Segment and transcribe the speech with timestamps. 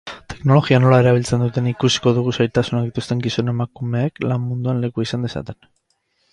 [0.31, 5.65] Teknologia nola erabiltzen duten ikusiko dugu zailtasunak dituzten gizon-emakumeek lan-munduan lekua izan dezaten.